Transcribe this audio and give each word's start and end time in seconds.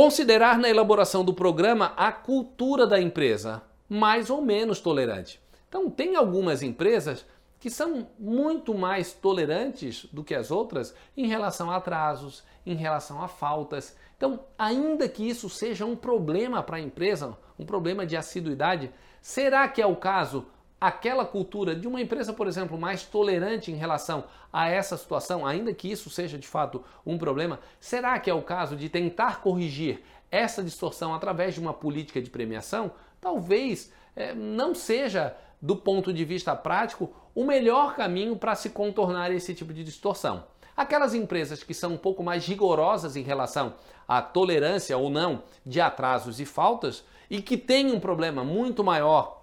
Considerar 0.00 0.58
na 0.58 0.70
elaboração 0.70 1.22
do 1.22 1.34
programa 1.34 1.92
a 1.94 2.10
cultura 2.10 2.86
da 2.86 2.98
empresa, 2.98 3.60
mais 3.86 4.30
ou 4.30 4.40
menos 4.40 4.80
tolerante. 4.80 5.38
Então, 5.68 5.90
tem 5.90 6.16
algumas 6.16 6.62
empresas 6.62 7.26
que 7.58 7.68
são 7.68 8.08
muito 8.18 8.72
mais 8.72 9.12
tolerantes 9.12 10.06
do 10.06 10.24
que 10.24 10.34
as 10.34 10.50
outras 10.50 10.94
em 11.14 11.26
relação 11.26 11.70
a 11.70 11.76
atrasos, 11.76 12.42
em 12.64 12.74
relação 12.74 13.20
a 13.20 13.28
faltas. 13.28 13.94
Então, 14.16 14.40
ainda 14.58 15.06
que 15.06 15.28
isso 15.28 15.50
seja 15.50 15.84
um 15.84 15.94
problema 15.94 16.62
para 16.62 16.78
a 16.78 16.80
empresa, 16.80 17.36
um 17.58 17.66
problema 17.66 18.06
de 18.06 18.16
assiduidade, 18.16 18.90
será 19.20 19.68
que 19.68 19.82
é 19.82 19.86
o 19.86 19.96
caso 19.96 20.46
aquela 20.80 21.26
cultura 21.26 21.76
de 21.76 21.86
uma 21.86 22.00
empresa, 22.00 22.32
por 22.32 22.46
exemplo, 22.46 22.78
mais 22.78 23.02
tolerante 23.02 23.70
em 23.70 23.74
relação 23.74 24.24
a 24.50 24.68
essa 24.68 24.96
situação, 24.96 25.46
ainda 25.46 25.74
que 25.74 25.90
isso 25.90 26.08
seja 26.08 26.38
de 26.38 26.48
fato 26.48 26.82
um 27.04 27.18
problema, 27.18 27.60
será 27.78 28.18
que 28.18 28.30
é 28.30 28.34
o 28.34 28.42
caso 28.42 28.74
de 28.74 28.88
tentar 28.88 29.42
corrigir 29.42 30.02
essa 30.30 30.62
distorção 30.62 31.14
através 31.14 31.54
de 31.54 31.60
uma 31.60 31.74
política 31.74 32.22
de 32.22 32.30
premiação? 32.30 32.92
Talvez 33.20 33.92
é, 34.16 34.32
não 34.34 34.74
seja, 34.74 35.36
do 35.60 35.76
ponto 35.76 36.12
de 36.12 36.24
vista 36.24 36.56
prático, 36.56 37.12
o 37.34 37.44
melhor 37.44 37.94
caminho 37.94 38.34
para 38.36 38.54
se 38.54 38.70
contornar 38.70 39.30
esse 39.30 39.54
tipo 39.54 39.74
de 39.74 39.84
distorção. 39.84 40.44
Aquelas 40.74 41.12
empresas 41.12 41.62
que 41.62 41.74
são 41.74 41.92
um 41.92 41.98
pouco 41.98 42.22
mais 42.22 42.46
rigorosas 42.46 43.14
em 43.14 43.22
relação 43.22 43.74
à 44.08 44.22
tolerância 44.22 44.96
ou 44.96 45.10
não 45.10 45.42
de 45.64 45.78
atrasos 45.78 46.40
e 46.40 46.46
faltas 46.46 47.04
e 47.28 47.42
que 47.42 47.58
têm 47.58 47.92
um 47.92 48.00
problema 48.00 48.42
muito 48.42 48.82
maior 48.82 49.39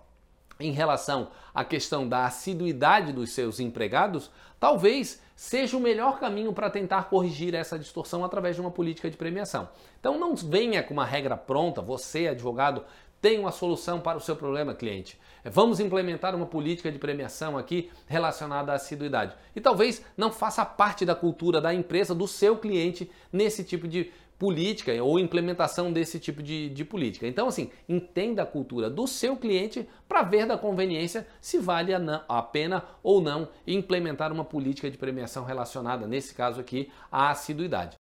em 0.60 0.72
relação 0.72 1.30
à 1.54 1.64
questão 1.64 2.08
da 2.08 2.26
assiduidade 2.26 3.12
dos 3.12 3.32
seus 3.32 3.60
empregados, 3.60 4.32
talvez 4.60 5.22
seja 5.36 5.78
o 5.78 5.80
melhor 5.80 6.20
caminho 6.20 6.52
para 6.52 6.70
tentar 6.70 7.10
corrigir 7.10 7.54
essa 7.54 7.78
distorção 7.78 8.26
através 8.26 8.56
de 8.56 8.62
uma 8.62 8.72
política 8.72 9.10
de 9.10 9.18
premiação. 9.18 9.70
Então 10.00 10.20
não 10.20 10.36
venha 10.36 10.82
com 10.82 10.94
uma 10.94 11.06
regra 11.06 11.38
pronta, 11.38 11.82
você, 11.82 12.28
advogado, 12.28 12.84
tem 13.22 13.40
uma 13.40 13.52
solução 13.52 14.00
para 14.00 14.18
o 14.18 14.22
seu 14.22 14.36
problema, 14.36 14.74
cliente. 14.74 15.20
Vamos 15.44 15.80
implementar 15.80 16.36
uma 16.36 16.46
política 16.46 16.92
de 16.92 17.00
premiação 17.00 17.58
aqui 17.58 17.90
relacionada 18.06 18.72
à 18.72 18.76
assiduidade. 18.76 19.36
E 19.56 19.62
talvez 19.62 20.04
não 20.16 20.32
faça 20.32 20.66
parte 20.66 21.06
da 21.06 21.16
cultura 21.16 21.62
da 21.62 21.74
empresa, 21.74 22.14
do 22.14 22.28
seu 22.28 22.58
cliente, 22.58 23.10
nesse 23.32 23.64
tipo 23.64 23.88
de 23.88 24.12
política 24.38 24.92
ou 25.04 25.20
implementação 25.20 25.92
desse 25.92 26.20
tipo 26.20 26.44
de, 26.44 26.70
de 26.70 26.86
política. 26.86 27.28
Então, 27.28 27.48
assim, 27.48 27.72
entenda 27.88 28.44
a 28.44 28.46
cultura 28.46 28.90
do 28.90 29.08
seu 29.08 29.36
cliente 29.36 29.88
para 30.08 30.24
ver 30.24 30.46
da 30.46 30.58
conveniência 30.58 31.28
se 31.42 31.58
vale 31.58 31.94
a, 31.94 32.00
não, 32.00 32.22
a, 32.28 32.42
pena 32.42 32.84
ou 33.02 33.22
não 33.22 33.50
implementar 33.66 34.32
uma 34.32 34.46
política 34.46 34.90
de 34.90 34.98
premiação 34.98 35.44
relacionada, 35.44 36.08
nesse 36.08 36.34
caso 36.34 36.60
aqui, 36.60 36.90
à 37.12 37.30
assiduidade. 37.30 37.98